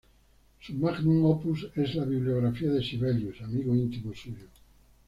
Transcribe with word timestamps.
Su 0.61 0.73
"magnum 0.73 1.25
opus" 1.25 1.69
es 1.75 1.93
la 1.93 2.05
biografía 2.05 2.71
de 2.71 2.81
Sibelius, 2.81 3.39
amigo 3.43 3.75
íntimo 3.75 4.11
suyo. 4.15 4.47